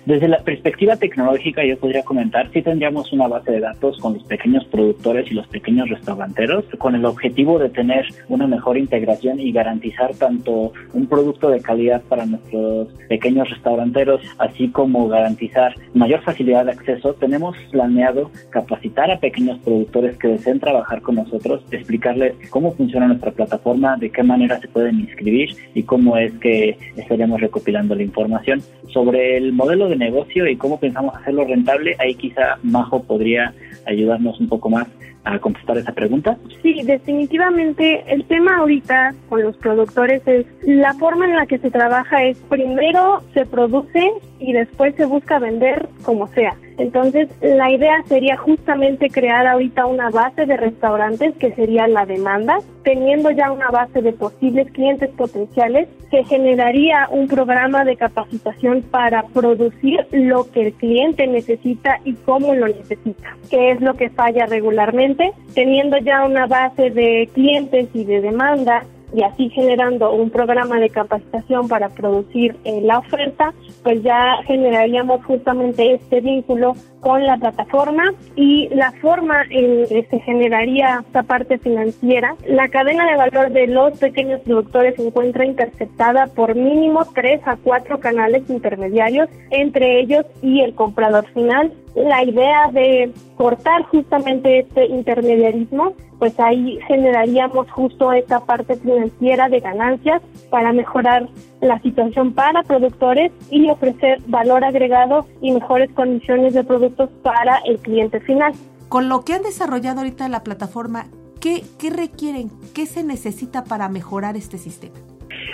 Desde 0.06 0.28
la 0.28 0.44
perspectiva 0.44 0.96
tecnológica, 0.96 1.66
yo 1.66 1.78
podría 1.78 2.04
comentar, 2.04 2.52
si 2.52 2.62
tendríamos 2.62 3.12
una 3.12 3.28
base 3.28 3.52
de 3.52 3.60
datos 3.60 3.98
con 4.00 4.14
los 4.14 4.24
pequeños 4.24 4.66
productores 4.66 5.30
y 5.32 5.34
los 5.34 5.48
pequeños 5.48 5.90
restauranteros, 5.90 6.66
con 6.78 6.96
el 6.96 7.06
objetivo 7.06 7.60
de 7.60 7.70
tener 7.86 8.08
una 8.30 8.48
mejor 8.48 8.78
integración 8.78 9.40
y 9.40 9.52
garantizar 9.52 10.16
tanto 10.16 10.74
un 10.94 11.06
producto 11.06 11.50
de 11.50 11.62
calidad 11.62 12.02
para 12.10 12.26
nuestros 12.26 12.88
pequeños 13.08 13.48
restauranteros, 13.50 14.22
así 14.40 14.70
como 14.70 15.08
garantizar 15.08 15.76
mayor 15.94 16.22
facilidad 16.24 16.66
de 16.66 16.72
acceso, 16.72 17.14
tenemos 17.14 17.56
planeado 17.72 18.32
capacitar 18.50 19.12
a 19.12 19.20
pequeños 19.20 19.60
productores 19.60 20.18
que 20.18 20.30
deseen 20.30 20.60
trabajar 20.60 21.02
con 21.02 21.16
nosotros, 21.16 21.64
explicarles 21.70 22.34
cómo 22.50 22.72
funciona 22.74 23.08
nuestra 23.08 23.32
plataforma, 23.32 23.98
de 23.98 24.10
qué 24.10 24.24
manera 24.24 24.60
se 24.60 24.68
pueden 24.68 25.02
inscribir 25.02 25.56
y 25.76 25.84
cómo 25.84 26.18
es 26.18 26.34
que 26.40 26.78
estaremos 26.96 27.40
recopilando 27.40 27.94
la 27.94 28.04
información. 28.04 28.62
Sobre 28.92 29.38
el 29.38 29.54
modelo 29.54 29.90
de 29.90 29.96
negocio 29.96 30.48
y 30.48 30.56
cómo 30.56 30.80
pensamos 30.80 31.16
hacerlo 31.16 31.46
rentable, 31.46 31.96
ahí 32.00 32.16
quizá 32.16 32.58
Majo 32.64 33.04
podría 33.04 33.54
ayudarnos 33.86 34.40
un 34.40 34.48
poco 34.48 34.70
más 34.70 34.88
a 35.26 35.40
contestar 35.40 35.78
esa 35.78 35.92
pregunta? 35.92 36.38
Sí, 36.62 36.82
definitivamente 36.84 38.04
el 38.08 38.26
tema 38.26 38.58
ahorita 38.58 39.14
con 39.28 39.42
los 39.42 39.58
productores 39.58 40.26
es 40.28 40.46
la 40.64 40.94
forma 40.94 41.26
en 41.26 41.36
la 41.36 41.46
que 41.46 41.58
se 41.58 41.72
trabaja 41.72 42.24
es 42.24 42.38
primero 42.50 43.22
se 43.34 43.46
produce 43.46 44.12
y 44.40 44.54
después 44.54 44.96
se 44.96 45.06
busca 45.06 45.40
vender 45.40 45.90
como 46.04 46.28
sea. 46.28 46.56
Entonces, 46.78 47.30
la 47.42 47.72
idea 47.72 48.04
sería 48.06 48.36
justamente 48.36 49.10
crear 49.10 49.48
ahorita 49.48 49.86
una 49.86 50.10
base 50.10 50.46
de 50.46 50.58
restaurantes 50.58 51.34
que 51.38 51.54
sería 51.54 51.88
la 51.88 52.06
demanda, 52.06 52.58
teniendo 52.84 53.32
ya 53.32 53.52
una 53.52 53.70
base 53.70 54.02
de 54.02 54.12
posibles 54.12 54.70
clientes 54.72 55.10
potenciales, 55.12 55.88
que 56.16 56.24
generaría 56.24 57.10
un 57.12 57.28
programa 57.28 57.84
de 57.84 57.98
capacitación 57.98 58.84
para 58.84 59.24
producir 59.24 60.08
lo 60.14 60.50
que 60.50 60.68
el 60.68 60.74
cliente 60.74 61.28
necesita 61.28 62.00
y 62.06 62.14
cómo 62.14 62.56
lo 62.56 62.68
necesita, 62.68 63.36
que 63.50 63.72
es 63.72 63.82
lo 63.82 63.96
que 63.96 64.10
falla 64.10 64.46
regularmente, 64.46 65.34
teniendo 65.54 65.98
ya 65.98 66.24
una 66.24 66.46
base 66.48 66.90
de 66.90 67.30
clientes 67.34 67.90
y 67.94 68.06
de 68.06 68.22
demanda 68.22 68.86
y 69.16 69.24
así 69.24 69.50
generando 69.50 70.12
un 70.12 70.30
programa 70.30 70.80
de 70.80 70.90
capacitación 70.90 71.68
para 71.68 71.90
producir 71.90 72.56
eh, 72.66 72.82
la 72.82 73.00
oferta, 73.00 73.54
pues 73.84 74.04
ya 74.04 74.38
generaríamos 74.46 75.24
justamente 75.26 75.94
este 75.94 76.20
vínculo 76.20 76.74
con 77.00 77.24
la 77.24 77.38
plataforma 77.38 78.14
y 78.36 78.68
la 78.70 78.92
forma 78.94 79.44
en 79.50 79.88
que 79.88 80.08
se 80.10 80.20
generaría 80.20 81.04
esta 81.06 81.24
parte 81.24 81.58
financiera. 81.60 82.36
La 82.48 82.68
cadena 82.68 83.10
de 83.10 83.16
valor 83.16 83.52
de 83.52 83.68
los 83.68 83.98
pequeños 84.00 84.42
productores 84.42 84.96
se 84.96 85.08
encuentra 85.08 85.46
interceptada 85.46 86.28
por 86.28 86.56
mínimo 86.56 87.06
tres 87.14 87.42
a 87.46 87.58
cuatro 87.58 88.00
canales 88.00 88.50
intermediarios 88.50 89.30
entre 89.52 90.00
ellos 90.00 90.26
y 90.42 90.62
el 90.62 90.74
comprador 90.76 91.26
final. 91.28 91.72
La 91.96 92.24
idea 92.24 92.70
de 92.74 93.14
cortar 93.38 93.84
justamente 93.84 94.60
este 94.60 94.86
intermediarismo, 94.88 95.94
pues 96.20 96.38
ahí 96.40 96.78
generaríamos 96.88 97.72
justo 97.72 98.12
esta 98.12 98.42
parte 98.42 98.76
financiera 98.76 99.48
de 99.48 99.62
ganancias 99.62 100.22
para 100.50 100.74
mejorar 100.74 101.30
la 101.62 101.80
situación 101.82 102.34
para 102.34 102.64
productores 102.64 103.32
y 103.50 103.70
ofrecer 103.70 104.22
valor 104.28 104.66
agregado 104.66 105.26
y 105.42 105.52
mejores 105.52 105.90
condiciones 105.94 106.54
de 106.54 106.66
productos 106.66 107.10
para 107.24 107.58
el 107.66 107.78
cliente 107.80 108.20
final. 108.20 108.54
Con 108.90 109.08
lo 109.08 109.24
que 109.24 109.34
han 109.34 109.44
desarrollado 109.44 110.00
ahorita 110.00 110.28
la 110.28 110.44
plataforma, 110.44 111.08
¿qué, 111.40 111.64
qué 111.80 111.90
requieren? 111.90 112.52
¿Qué 112.74 112.86
se 112.86 113.04
necesita 113.04 113.64
para 113.64 113.88
mejorar 113.88 114.36
este 114.36 114.58
sistema? 114.58 114.96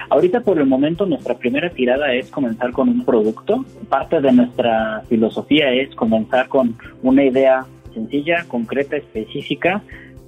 Ahorita 0.10 0.42
por 0.42 0.60
el 0.60 0.66
momento 0.66 1.06
nuestra 1.06 1.38
primera 1.38 1.70
tirada 1.70 2.14
es 2.14 2.30
comenzar 2.30 2.72
con 2.72 2.90
un 2.90 3.06
producto. 3.06 3.66
Parte 3.90 4.22
de 4.22 4.32
nuestra 4.32 5.04
filosofía 5.08 5.72
es 5.74 5.94
comenzar 5.96 6.48
con 6.48 6.76
una 7.04 7.24
idea 7.24 7.66
sencilla, 7.94 8.46
concreta, 8.48 8.98
específica 8.98 9.82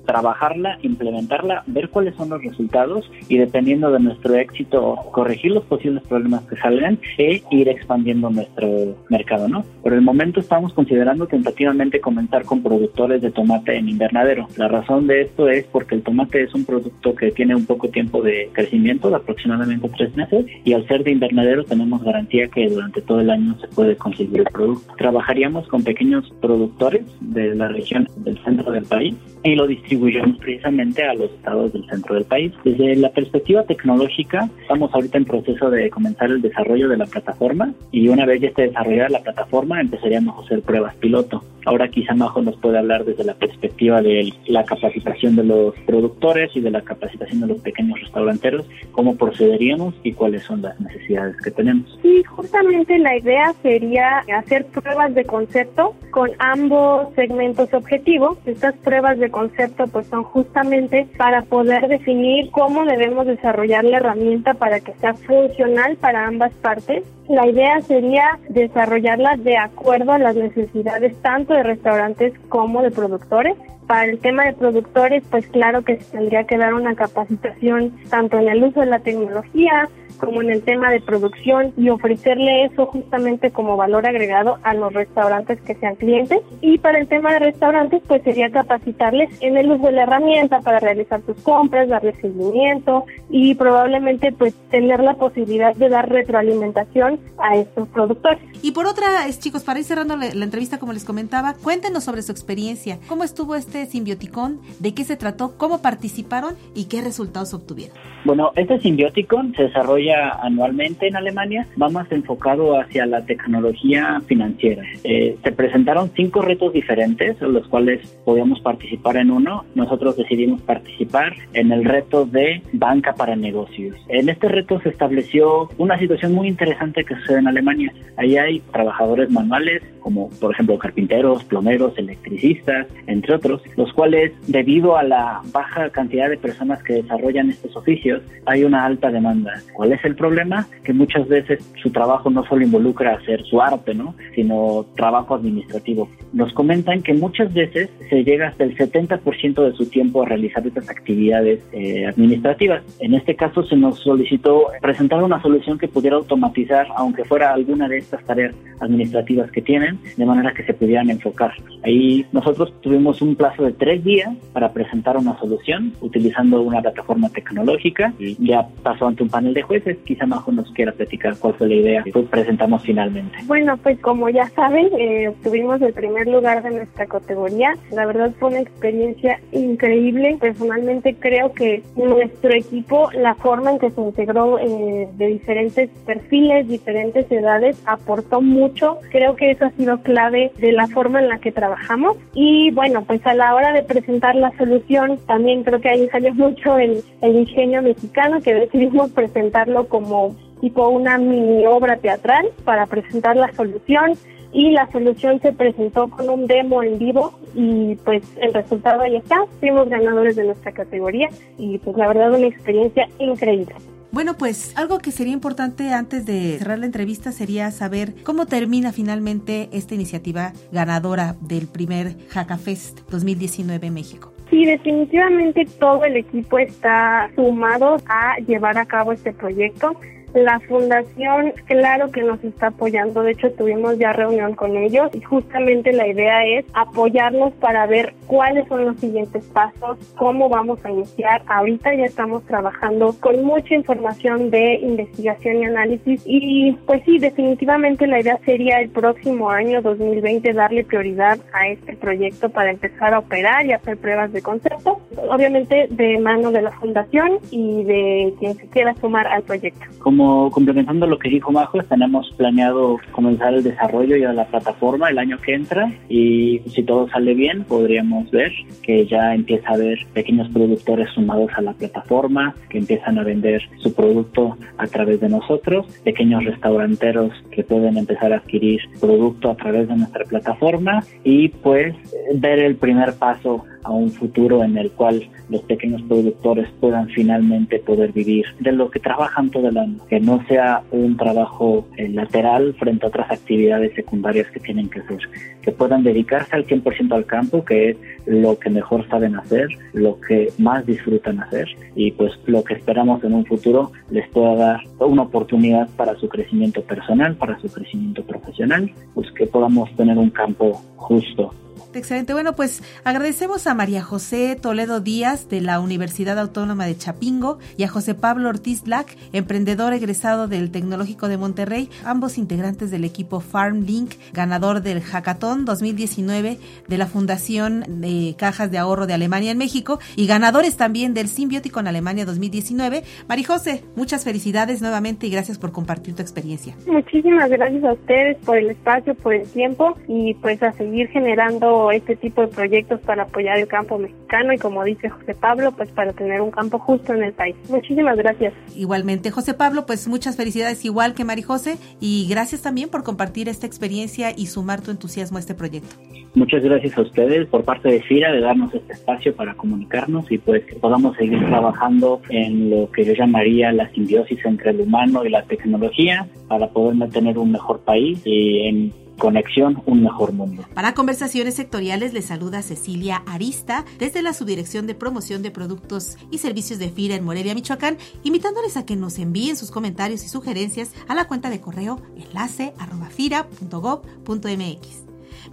trabajarla, 0.05 0.77
implementarla, 0.81 1.63
ver 1.67 1.89
cuáles 1.89 2.15
son 2.15 2.29
los 2.29 2.43
resultados 2.43 3.09
y 3.27 3.37
dependiendo 3.37 3.91
de 3.91 3.99
nuestro 3.99 4.35
éxito 4.35 4.95
corregir 5.11 5.51
los 5.51 5.63
posibles 5.63 6.03
problemas 6.03 6.43
que 6.43 6.55
salgan 6.57 6.99
e 7.17 7.41
ir 7.51 7.69
expandiendo 7.69 8.29
nuestro 8.29 8.95
mercado, 9.09 9.47
¿no? 9.47 9.63
Por 9.81 9.93
el 9.93 10.01
momento 10.01 10.39
estamos 10.39 10.73
considerando 10.73 11.27
tentativamente 11.27 11.99
comenzar 11.99 12.45
con 12.45 12.61
productores 12.61 13.21
de 13.21 13.31
tomate 13.31 13.77
en 13.77 13.89
invernadero. 13.89 14.47
La 14.57 14.67
razón 14.67 15.07
de 15.07 15.21
esto 15.21 15.49
es 15.49 15.65
porque 15.65 15.95
el 15.95 16.03
tomate 16.03 16.43
es 16.43 16.53
un 16.53 16.65
producto 16.65 17.15
que 17.15 17.31
tiene 17.31 17.55
un 17.55 17.65
poco 17.65 17.89
tiempo 17.89 18.21
de 18.21 18.49
crecimiento, 18.53 19.09
de 19.09 19.15
aproximadamente 19.15 19.89
tres 19.97 20.15
meses, 20.15 20.45
y 20.63 20.73
al 20.73 20.87
ser 20.87 21.03
de 21.03 21.11
invernadero 21.11 21.63
tenemos 21.63 22.03
garantía 22.03 22.47
que 22.47 22.69
durante 22.69 23.01
todo 23.01 23.21
el 23.21 23.29
año 23.29 23.55
se 23.59 23.67
puede 23.67 23.95
conseguir 23.95 24.41
el 24.41 24.45
producto. 24.45 24.93
Trabajaríamos 24.97 25.67
con 25.67 25.83
pequeños 25.83 26.31
productores 26.41 27.05
de 27.21 27.55
la 27.55 27.67
región 27.67 28.07
del 28.17 28.37
centro 28.43 28.71
del 28.71 28.85
país 28.85 29.15
y 29.43 29.55
lo 29.55 29.67
distribuimos 29.67 29.92
precisamente 30.39 31.03
a 31.03 31.13
los 31.13 31.31
estados 31.31 31.73
del 31.73 31.85
centro 31.85 32.15
del 32.15 32.25
país. 32.25 32.53
Desde 32.63 32.95
la 32.95 33.09
perspectiva 33.09 33.63
tecnológica, 33.63 34.49
estamos 34.61 34.93
ahorita 34.93 35.17
en 35.17 35.25
proceso 35.25 35.69
de 35.69 35.89
comenzar 35.89 36.29
el 36.29 36.41
desarrollo 36.41 36.89
de 36.89 36.97
la 36.97 37.05
plataforma 37.05 37.73
y 37.91 38.07
una 38.07 38.25
vez 38.25 38.41
ya 38.41 38.47
esté 38.49 38.63
desarrollada 38.63 39.09
la 39.09 39.19
plataforma 39.19 39.81
empezaríamos 39.81 40.37
a 40.37 40.45
hacer 40.45 40.61
pruebas 40.61 40.95
piloto. 40.95 41.43
Ahora 41.65 41.87
quizá 41.87 42.13
Majo 42.13 42.41
nos 42.41 42.57
puede 42.57 42.77
hablar 42.77 43.05
desde 43.05 43.23
la 43.23 43.35
perspectiva 43.35 44.01
de 44.01 44.33
la 44.47 44.65
capacitación 44.65 45.35
de 45.35 45.43
los 45.43 45.73
productores 45.85 46.51
y 46.55 46.59
de 46.59 46.71
la 46.71 46.81
capacitación 46.81 47.41
de 47.41 47.47
los 47.47 47.61
pequeños 47.61 47.99
restauranteros, 48.01 48.65
cómo 48.91 49.15
procederíamos 49.15 49.95
y 50.03 50.11
cuáles 50.13 50.43
son 50.43 50.61
las 50.61 50.79
necesidades 50.81 51.37
que 51.41 51.51
tenemos. 51.51 51.97
Sí, 52.01 52.23
justamente 52.23 52.97
la 52.99 53.17
idea 53.17 53.53
sería 53.61 54.23
hacer 54.35 54.65
pruebas 54.65 55.13
de 55.15 55.23
concepto 55.23 55.95
con 56.11 56.31
ambos 56.39 57.13
segmentos 57.15 57.73
objetivos. 57.73 58.37
Estas 58.45 58.75
pruebas 58.77 59.19
de 59.19 59.29
concepto 59.29 59.82
pues 59.87 60.07
son 60.07 60.23
justamente 60.23 61.07
para 61.17 61.41
poder 61.43 61.87
definir 61.87 62.51
cómo 62.51 62.85
debemos 62.85 63.25
desarrollar 63.25 63.83
la 63.83 63.97
herramienta 63.97 64.53
para 64.53 64.79
que 64.79 64.93
sea 64.93 65.13
funcional 65.13 65.97
para 65.97 66.27
ambas 66.27 66.51
partes. 66.53 67.03
La 67.29 67.47
idea 67.47 67.81
sería 67.81 68.39
desarrollarla 68.49 69.37
de 69.37 69.57
acuerdo 69.57 70.11
a 70.11 70.19
las 70.19 70.35
necesidades 70.35 71.15
tanto 71.21 71.53
de 71.53 71.63
restaurantes 71.63 72.33
como 72.49 72.81
de 72.81 72.91
productores. 72.91 73.55
Para 73.87 74.05
el 74.05 74.19
tema 74.19 74.45
de 74.45 74.53
productores, 74.53 75.23
pues 75.29 75.47
claro 75.47 75.83
que 75.83 75.99
se 75.99 76.11
tendría 76.11 76.45
que 76.45 76.57
dar 76.57 76.73
una 76.73 76.95
capacitación 76.95 77.93
tanto 78.09 78.37
en 78.37 78.47
el 78.47 78.63
uso 78.63 78.79
de 78.79 78.85
la 78.87 78.99
tecnología, 78.99 79.89
como 80.17 80.41
en 80.41 80.51
el 80.51 80.61
tema 80.61 80.89
de 80.89 81.01
producción 81.01 81.73
y 81.77 81.89
ofrecerle 81.89 82.65
eso 82.65 82.85
justamente 82.85 83.51
como 83.51 83.75
valor 83.77 84.05
agregado 84.05 84.57
a 84.63 84.73
los 84.73 84.93
restaurantes 84.93 85.59
que 85.61 85.75
sean 85.75 85.95
clientes. 85.95 86.39
Y 86.61 86.77
para 86.77 86.99
el 86.99 87.07
tema 87.07 87.33
de 87.33 87.39
restaurantes, 87.39 88.01
pues 88.07 88.23
sería 88.23 88.49
capacitarles 88.51 89.29
en 89.41 89.57
el 89.57 89.71
uso 89.71 89.87
de 89.87 89.93
la 89.93 90.03
herramienta 90.03 90.61
para 90.61 90.79
realizar 90.79 91.21
sus 91.25 91.37
compras, 91.43 91.89
darle 91.89 92.13
seguimiento 92.21 93.05
y 93.29 93.55
probablemente 93.55 94.31
pues 94.31 94.53
tener 94.69 95.01
la 95.01 95.15
posibilidad 95.15 95.75
de 95.75 95.89
dar 95.89 96.09
retroalimentación 96.09 97.19
a 97.37 97.57
estos 97.57 97.87
productores. 97.89 98.39
Y 98.61 98.71
por 98.71 98.85
otra, 98.85 99.27
chicos, 99.39 99.63
para 99.63 99.79
ir 99.79 99.85
cerrando 99.85 100.15
la, 100.15 100.33
la 100.33 100.45
entrevista, 100.45 100.79
como 100.79 100.93
les 100.93 101.03
comentaba, 101.03 101.53
cuéntenos 101.55 102.03
sobre 102.03 102.21
su 102.21 102.31
experiencia. 102.31 102.99
¿Cómo 103.07 103.23
estuvo 103.23 103.55
este 103.55 103.72
simbioticón? 103.73 104.59
¿De 104.79 104.93
qué 104.93 105.03
se 105.03 105.17
trató? 105.17 105.57
¿Cómo 105.57 105.81
participaron? 105.81 106.55
¿Y 106.75 106.85
qué 106.85 107.01
resultados 107.01 107.53
obtuvieron? 107.53 107.95
Bueno, 108.25 108.51
este 108.55 108.79
simbioticón 108.79 109.53
se 109.55 109.63
desarrolla 109.63 110.29
anualmente 110.41 111.07
en 111.07 111.17
Alemania, 111.17 111.67
va 111.81 111.89
más 111.89 112.09
enfocado 112.11 112.79
hacia 112.79 113.05
la 113.05 113.25
tecnología 113.25 114.21
financiera. 114.27 114.83
Eh, 115.03 115.37
se 115.43 115.51
presentaron 115.51 116.11
cinco 116.15 116.41
retos 116.41 116.71
diferentes, 116.71 117.41
los 117.41 117.67
cuales 117.67 118.07
podíamos 118.23 118.61
participar 118.61 119.17
en 119.17 119.31
uno. 119.31 119.65
Nosotros 119.75 120.15
decidimos 120.15 120.61
participar 120.61 121.33
en 121.53 121.71
el 121.71 121.83
reto 121.83 122.25
de 122.25 122.61
banca 122.71 123.13
para 123.13 123.35
negocios. 123.35 123.97
En 124.07 124.29
este 124.29 124.47
reto 124.47 124.79
se 124.81 124.89
estableció 124.89 125.69
una 125.77 125.99
situación 125.99 126.33
muy 126.33 126.47
interesante 126.47 127.03
que 127.03 127.15
sucede 127.15 127.39
en 127.39 127.47
Alemania. 127.47 127.93
Ahí 128.15 128.37
hay 128.37 128.59
trabajadores 128.71 129.29
manuales, 129.31 129.81
como 129.99 130.29
por 130.39 130.53
ejemplo 130.53 130.77
carpinteros, 130.77 131.43
plomeros, 131.43 131.97
electricistas, 131.97 132.87
entre 133.07 133.35
otros, 133.35 133.61
los 133.75 133.91
cuales 133.93 134.33
debido 134.47 134.97
a 134.97 135.03
la 135.03 135.41
baja 135.51 135.89
cantidad 135.89 136.29
de 136.29 136.37
personas 136.37 136.81
que 136.83 136.93
desarrollan 136.93 137.49
estos 137.49 137.75
oficios, 137.75 138.21
hay 138.45 138.63
una 138.63 138.85
alta 138.85 139.11
demanda. 139.11 139.53
¿Cuál 139.73 139.93
es 139.93 140.03
el 140.05 140.15
problema? 140.15 140.67
Que 140.83 140.93
muchas 140.93 141.27
veces 141.27 141.63
su 141.81 141.91
trabajo 141.91 142.29
no 142.29 142.45
solo 142.45 142.63
involucra 142.63 143.15
hacer 143.15 143.43
su 143.45 143.61
arte, 143.61 143.93
¿no? 143.93 144.15
Sino 144.35 144.85
trabajo 144.95 145.35
administrativo. 145.35 146.09
Nos 146.33 146.53
comentan 146.53 147.01
que 147.01 147.13
muchas 147.13 147.53
veces 147.53 147.89
se 148.09 148.23
llega 148.23 148.47
hasta 148.47 148.63
el 148.63 148.75
70% 148.75 149.63
de 149.63 149.73
su 149.73 149.89
tiempo 149.89 150.23
a 150.23 150.25
realizar 150.25 150.65
estas 150.65 150.89
actividades 150.89 151.61
eh, 151.71 152.05
administrativas. 152.05 152.83
En 152.99 153.13
este 153.13 153.35
caso 153.35 153.63
se 153.63 153.75
nos 153.75 153.99
solicitó 153.99 154.67
presentar 154.81 155.23
una 155.23 155.41
solución 155.41 155.77
que 155.77 155.87
pudiera 155.87 156.17
automatizar, 156.17 156.87
aunque 156.95 157.23
fuera 157.23 157.53
alguna 157.53 157.87
de 157.87 157.97
estas 157.97 158.23
tareas 158.25 158.55
administrativas 158.79 159.51
que 159.51 159.61
tienen, 159.61 159.99
de 160.17 160.25
manera 160.25 160.53
que 160.53 160.63
se 160.63 160.73
pudieran 160.73 161.09
enfocar. 161.09 161.53
Ahí 161.83 162.25
nosotros 162.31 162.73
tuvimos 162.81 163.21
un 163.21 163.35
plazo 163.53 163.63
de 163.63 163.73
tres 163.73 164.03
días 164.03 164.29
para 164.51 164.71
presentar 164.71 165.17
una 165.17 165.37
solución 165.39 165.93
utilizando 166.01 166.61
una 166.61 166.81
plataforma 166.81 167.29
tecnológica 167.29 168.13
y 168.19 168.35
ya 168.45 168.67
pasó 168.81 169.07
ante 169.07 169.23
un 169.23 169.29
panel 169.29 169.53
de 169.53 169.61
jueces 169.61 169.97
quizá 170.05 170.25
Majo 170.25 170.51
nos 170.51 170.71
quiera 170.71 170.91
platicar 170.91 171.35
cuál 171.37 171.53
fue 171.55 171.67
la 171.67 171.75
idea 171.75 172.03
que 172.03 172.11
presentamos 172.23 172.83
finalmente. 172.83 173.37
Bueno, 173.45 173.77
pues 173.77 173.99
como 173.99 174.29
ya 174.29 174.47
saben, 174.49 174.89
eh, 174.97 175.27
obtuvimos 175.29 175.81
el 175.81 175.93
primer 175.93 176.27
lugar 176.27 176.63
de 176.63 176.71
nuestra 176.71 177.05
categoría. 177.05 177.75
La 177.91 178.05
verdad 178.05 178.31
fue 178.39 178.49
una 178.49 178.59
experiencia 178.59 179.39
increíble. 179.51 180.37
Personalmente 180.39 181.15
creo 181.15 181.53
que 181.53 181.83
nuestro 181.95 182.53
equipo, 182.53 183.09
la 183.13 183.35
forma 183.35 183.71
en 183.71 183.79
que 183.79 183.91
se 183.91 184.01
integró 184.01 184.59
eh, 184.59 185.07
de 185.17 185.27
diferentes 185.27 185.89
perfiles, 186.05 186.67
diferentes 186.67 187.31
edades, 187.31 187.81
aportó 187.85 188.41
mucho. 188.41 188.99
Creo 189.11 189.35
que 189.35 189.51
eso 189.51 189.65
ha 189.65 189.71
sido 189.71 190.01
clave 190.01 190.51
de 190.57 190.71
la 190.71 190.87
forma 190.87 191.21
en 191.21 191.29
la 191.29 191.39
que 191.39 191.51
trabajamos. 191.51 192.17
Y 192.33 192.71
bueno, 192.71 193.03
pues 193.03 193.25
a 193.25 193.33
la 193.33 193.42
hora 193.51 193.73
de 193.73 193.83
presentar 193.83 194.35
la 194.35 194.55
solución, 194.57 195.19
también 195.25 195.63
creo 195.63 195.81
que 195.81 195.89
ahí 195.89 196.07
salió 196.09 196.33
mucho 196.35 196.77
el, 196.77 197.03
el 197.21 197.35
ingenio 197.35 197.81
mexicano 197.81 198.41
que 198.41 198.53
decidimos 198.53 199.11
presentarlo 199.11 199.87
como 199.87 200.35
tipo 200.61 200.87
una 200.87 201.17
mini 201.17 201.65
obra 201.65 201.97
teatral 201.97 202.49
para 202.63 202.85
presentar 202.85 203.35
la 203.35 203.51
solución 203.53 204.13
y 204.53 204.71
la 204.71 204.89
solución 204.91 205.41
se 205.41 205.51
presentó 205.51 206.09
con 206.09 206.29
un 206.29 206.47
demo 206.47 206.83
en 206.83 206.99
vivo 206.99 207.33
y 207.55 207.95
pues 208.05 208.23
el 208.37 208.53
resultado 208.53 209.01
ahí 209.01 209.15
está, 209.15 209.43
fuimos 209.59 209.89
ganadores 209.89 210.35
de 210.35 210.45
nuestra 210.45 210.71
categoría 210.71 211.29
y 211.57 211.79
pues 211.79 211.97
la 211.97 212.07
verdad 212.07 212.33
una 212.33 212.47
experiencia 212.47 213.09
increíble. 213.19 213.75
Bueno, 214.13 214.35
pues 214.37 214.77
algo 214.77 214.99
que 214.99 215.09
sería 215.09 215.33
importante 215.33 215.91
antes 215.91 216.23
de 216.27 216.59
cerrar 216.59 216.77
la 216.77 216.85
entrevista 216.85 217.31
sería 217.31 217.71
saber 217.71 218.13
cómo 218.23 218.45
termina 218.45 218.91
finalmente 218.91 219.69
esta 219.73 219.95
iniciativa 219.95 220.53
ganadora 220.71 221.35
del 221.41 221.65
primer 221.65 222.15
Hackafest 222.29 223.09
2019 223.09 223.87
en 223.87 223.93
México. 223.95 224.31
Sí, 224.51 224.65
definitivamente 224.65 225.65
todo 225.79 226.03
el 226.03 226.17
equipo 226.17 226.59
está 226.59 227.31
sumado 227.35 227.97
a 228.05 228.37
llevar 228.45 228.77
a 228.77 228.85
cabo 228.85 229.13
este 229.13 229.33
proyecto. 229.33 229.95
La 230.33 230.59
fundación, 230.61 231.53
claro 231.65 232.09
que 232.11 232.23
nos 232.23 232.43
está 232.43 232.67
apoyando, 232.67 233.21
de 233.21 233.33
hecho 233.33 233.51
tuvimos 233.51 233.99
ya 233.99 234.13
reunión 234.13 234.55
con 234.55 234.75
ellos 234.75 235.11
y 235.13 235.21
justamente 235.21 235.93
la 235.93 236.07
idea 236.07 236.43
es 236.45 236.65
apoyarnos 236.73 237.53
para 237.53 237.85
ver 237.85 238.15
cuáles 238.25 238.67
son 238.67 238.85
los 238.85 238.99
siguientes 238.99 239.45
pasos, 239.53 239.99
cómo 240.17 240.49
vamos 240.49 240.83
a 240.83 240.89
iniciar. 240.89 241.43
Ahorita 241.45 241.93
ya 241.93 242.05
estamos 242.05 242.43
trabajando 242.45 243.15
con 243.19 243.43
mucha 243.43 243.75
información 243.75 244.49
de 244.49 244.79
investigación 244.81 245.57
y 245.57 245.65
análisis 245.65 246.23
y 246.25 246.71
pues 246.87 247.03
sí, 247.05 247.19
definitivamente 247.19 248.07
la 248.07 248.19
idea 248.19 248.39
sería 248.43 248.79
el 248.79 248.89
próximo 248.89 249.51
año 249.51 249.83
2020 249.83 250.51
darle 250.53 250.83
prioridad 250.83 251.37
a 251.53 251.67
este 251.67 251.95
proyecto 251.95 252.49
para 252.49 252.71
empezar 252.71 253.13
a 253.13 253.19
operar 253.19 253.67
y 253.67 253.73
hacer 253.73 253.97
pruebas 253.97 254.33
de 254.33 254.41
concepto, 254.41 254.99
obviamente 255.29 255.87
de 255.91 256.17
mano 256.17 256.51
de 256.51 256.63
la 256.63 256.71
fundación 256.71 257.37
y 257.51 257.83
de 257.83 258.33
quien 258.39 258.55
se 258.55 258.67
quiera 258.67 258.95
sumar 258.95 259.27
al 259.27 259.43
proyecto. 259.43 259.85
Como 260.23 260.51
complementando 260.51 261.05
lo 261.05 261.19
que 261.19 261.27
dijo 261.27 261.51
Majo, 261.51 261.83
tenemos 261.83 262.31
planeado 262.37 262.97
comenzar 263.11 263.53
el 263.53 263.61
desarrollo 263.61 264.15
ya 264.15 264.29
de 264.29 264.35
la 264.35 264.45
plataforma 264.45 265.09
el 265.09 265.17
año 265.17 265.37
que 265.41 265.53
entra 265.53 265.91
y 266.07 266.61
si 266.73 266.81
todo 266.83 267.09
sale 267.09 267.33
bien 267.33 267.65
podríamos 267.65 268.31
ver 268.31 268.53
que 268.83 269.05
ya 269.05 269.35
empieza 269.35 269.71
a 269.71 269.73
haber 269.73 269.99
pequeños 270.13 270.47
productores 270.53 271.09
sumados 271.09 271.51
a 271.57 271.61
la 271.61 271.73
plataforma 271.73 272.55
que 272.69 272.77
empiezan 272.77 273.19
a 273.19 273.23
vender 273.23 273.63
su 273.79 273.93
producto 273.93 274.57
a 274.77 274.87
través 274.87 275.19
de 275.19 275.27
nosotros, 275.27 275.87
pequeños 276.05 276.45
restauranteros 276.45 277.33
que 277.51 277.65
pueden 277.65 277.97
empezar 277.97 278.31
a 278.31 278.37
adquirir 278.37 278.79
producto 279.01 279.51
a 279.51 279.57
través 279.57 279.89
de 279.89 279.97
nuestra 279.97 280.23
plataforma 280.23 281.03
y 281.25 281.49
pues 281.49 281.97
ver 282.33 282.59
el 282.59 282.77
primer 282.77 283.15
paso 283.15 283.65
a 283.83 283.91
un 283.91 284.11
futuro 284.11 284.63
en 284.63 284.77
el 284.77 284.91
cual 284.91 285.29
los 285.49 285.61
pequeños 285.63 286.01
productores 286.03 286.69
puedan 286.79 287.09
finalmente 287.09 287.79
poder 287.79 288.11
vivir 288.11 288.45
de 288.59 288.71
lo 288.71 288.89
que 288.89 288.99
trabajan 288.99 289.49
todo 289.49 289.69
el 289.69 289.77
año, 289.77 289.97
que 290.13 290.19
no 290.19 290.45
sea 290.45 290.83
un 290.91 291.17
trabajo 291.17 291.87
eh, 291.97 292.07
lateral 292.07 292.75
frente 292.75 293.03
a 293.03 293.09
otras 293.09 293.31
actividades 293.31 293.95
secundarias 293.95 294.45
que 294.51 294.59
tienen 294.59 294.87
que 294.87 294.99
hacer, 294.99 295.17
que 295.63 295.71
puedan 295.71 296.03
dedicarse 296.03 296.55
al 296.55 296.67
100% 296.67 297.11
al 297.13 297.25
campo, 297.25 297.65
que 297.65 297.89
es 297.89 297.97
lo 298.27 298.59
que 298.59 298.69
mejor 298.69 299.09
saben 299.09 299.35
hacer, 299.35 299.69
lo 299.93 300.19
que 300.21 300.53
más 300.59 300.85
disfrutan 300.85 301.39
hacer 301.39 301.67
y 301.95 302.11
pues 302.11 302.31
lo 302.45 302.63
que 302.63 302.75
esperamos 302.75 303.23
en 303.23 303.33
un 303.33 303.43
futuro 303.47 303.91
les 304.11 304.29
pueda 304.29 304.53
dar 304.53 304.81
una 304.99 305.23
oportunidad 305.23 305.89
para 305.97 306.13
su 306.19 306.29
crecimiento 306.29 306.83
personal, 306.83 307.35
para 307.35 307.59
su 307.59 307.67
crecimiento 307.67 308.23
profesional, 308.23 308.91
pues 309.15 309.31
que 309.31 309.47
podamos 309.47 309.91
tener 309.95 310.19
un 310.19 310.29
campo 310.29 310.79
justo 310.95 311.55
Excelente. 311.93 312.33
Bueno, 312.33 312.53
pues 312.53 312.81
agradecemos 313.03 313.67
a 313.67 313.73
María 313.73 314.01
José 314.01 314.57
Toledo 314.59 314.99
Díaz 314.99 315.47
de 315.49 315.61
la 315.61 315.79
Universidad 315.79 316.39
Autónoma 316.39 316.85
de 316.85 316.97
Chapingo 316.97 317.59
y 317.77 317.83
a 317.83 317.87
José 317.87 318.15
Pablo 318.15 318.49
Ortiz 318.49 318.83
Black, 318.83 319.15
emprendedor 319.31 319.93
egresado 319.93 320.47
del 320.47 320.71
Tecnológico 320.71 321.27
de 321.27 321.37
Monterrey, 321.37 321.89
ambos 322.03 322.37
integrantes 322.37 322.91
del 322.91 323.03
equipo 323.03 323.39
Farm 323.39 323.83
Link, 323.85 324.13
ganador 324.33 324.81
del 324.81 325.01
Hackathon 325.01 325.65
2019 325.65 326.57
de 326.87 326.97
la 326.97 327.05
Fundación 327.05 327.83
de 328.01 328.35
Cajas 328.37 328.71
de 328.71 328.77
Ahorro 328.77 329.05
de 329.05 329.13
Alemania 329.13 329.51
en 329.51 329.57
México 329.57 329.99
y 330.15 330.27
ganadores 330.27 330.77
también 330.77 331.13
del 331.13 331.27
Simbiótico 331.27 331.79
en 331.79 331.87
Alemania 331.87 332.25
2019. 332.25 333.03
María 333.27 333.47
José, 333.47 333.83
muchas 333.95 334.23
felicidades 334.23 334.81
nuevamente 334.81 335.27
y 335.27 335.29
gracias 335.29 335.57
por 335.57 335.71
compartir 335.71 336.15
tu 336.15 336.21
experiencia. 336.21 336.75
Muchísimas 336.87 337.49
gracias 337.49 337.83
a 337.83 337.93
ustedes 337.93 338.37
por 338.45 338.57
el 338.57 338.69
espacio, 338.69 339.15
por 339.15 339.33
el 339.33 339.47
tiempo 339.47 339.97
y 340.07 340.33
pues 340.35 340.61
a 340.63 340.71
seguir 340.73 341.07
generando 341.09 341.62
este 341.91 342.15
tipo 342.15 342.41
de 342.41 342.47
proyectos 342.47 342.99
para 343.01 343.23
apoyar 343.23 343.59
el 343.59 343.67
campo 343.67 343.97
mexicano 343.97 344.53
y 344.53 344.57
como 344.57 344.83
dice 344.83 345.09
José 345.09 345.35
Pablo, 345.35 345.71
pues 345.71 345.89
para 345.91 346.13
tener 346.13 346.41
un 346.41 346.51
campo 346.51 346.79
justo 346.79 347.13
en 347.13 347.23
el 347.23 347.33
país. 347.33 347.55
Muchísimas 347.69 348.17
gracias. 348.17 348.53
Igualmente, 348.75 349.31
José 349.31 349.53
Pablo, 349.53 349.85
pues 349.85 350.07
muchas 350.07 350.35
felicidades 350.35 350.83
igual 350.85 351.13
que 351.13 351.23
Mari 351.23 351.41
José 351.41 351.77
y 351.99 352.27
gracias 352.29 352.61
también 352.61 352.89
por 352.89 353.03
compartir 353.03 353.49
esta 353.49 353.67
experiencia 353.67 354.31
y 354.35 354.47
sumar 354.47 354.81
tu 354.81 354.91
entusiasmo 354.91 355.37
a 355.37 355.39
este 355.39 355.53
proyecto. 355.53 355.95
Muchas 356.35 356.63
gracias 356.63 356.97
a 356.97 357.01
ustedes 357.01 357.47
por 357.47 357.63
parte 357.63 357.89
de 357.89 358.01
FIRA 358.01 358.31
de 358.31 358.41
darnos 358.41 358.73
este 358.73 358.93
espacio 358.93 359.35
para 359.35 359.53
comunicarnos 359.53 360.31
y 360.31 360.39
pues 360.39 360.65
que 360.65 360.75
podamos 360.75 361.15
seguir 361.15 361.39
trabajando 361.45 362.21
en 362.29 362.71
lo 362.71 362.91
que 362.91 363.05
yo 363.05 363.13
llamaría 363.13 363.71
la 363.71 363.89
simbiosis 363.91 364.43
entre 364.45 364.71
el 364.71 364.81
humano 364.81 365.23
y 365.23 365.29
la 365.29 365.43
tecnología 365.43 366.27
para 366.47 366.67
poder 366.69 366.95
mantener 366.95 367.37
un 367.37 367.51
mejor 367.51 367.81
país 367.81 368.19
y 368.25 368.67
en 368.67 369.02
conexión, 369.17 369.81
un 369.85 370.03
mejor 370.03 370.33
mundo. 370.33 370.63
Para 370.73 370.93
conversaciones 370.93 371.55
sectoriales 371.55 372.13
les 372.13 372.25
saluda 372.25 372.61
Cecilia 372.61 373.23
Arista 373.25 373.85
desde 373.99 374.21
la 374.21 374.33
Subdirección 374.33 374.87
de 374.87 374.95
Promoción 374.95 375.41
de 375.41 375.51
Productos 375.51 376.17
y 376.31 376.39
Servicios 376.39 376.79
de 376.79 376.89
FIRA 376.89 377.15
en 377.15 377.23
Morelia, 377.23 377.53
Michoacán, 377.53 377.97
invitándoles 378.23 378.77
a 378.77 378.85
que 378.85 378.95
nos 378.95 379.19
envíen 379.19 379.55
sus 379.55 379.71
comentarios 379.71 380.23
y 380.23 380.29
sugerencias 380.29 380.91
a 381.07 381.15
la 381.15 381.25
cuenta 381.25 381.49
de 381.49 381.61
correo 381.61 382.01
enlace 382.15 382.73
arroba 382.77 383.09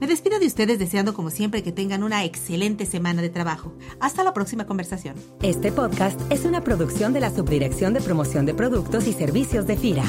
Me 0.01 0.07
despido 0.07 0.39
de 0.39 0.47
ustedes 0.47 0.79
deseando 0.79 1.15
como 1.15 1.31
siempre 1.31 1.63
que 1.63 1.73
tengan 1.73 2.03
una 2.03 2.25
excelente 2.25 2.87
semana 2.87 3.23
de 3.23 3.29
trabajo. 3.29 3.73
Hasta 4.01 4.25
la 4.25 4.33
próxima 4.33 4.67
conversación. 4.67 5.17
Este 5.43 5.73
podcast 5.73 6.21
es 6.33 6.45
una 6.45 6.63
producción 6.63 7.13
de 7.13 7.21
la 7.21 7.31
Subdirección 7.31 7.93
de 7.93 8.01
Promoción 8.01 8.47
de 8.47 8.55
Productos 8.55 9.07
y 9.07 9.13
Servicios 9.13 9.67
de 9.67 9.77
FIRA. 9.77 10.05